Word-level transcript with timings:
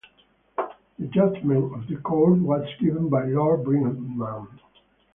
The 0.97 1.05
judgement 1.13 1.75
of 1.75 1.85
the 1.87 1.97
court 1.97 2.39
was 2.39 2.67
given 2.79 3.07
by 3.07 3.25
Lord 3.25 3.63
Brightman. 3.63 4.47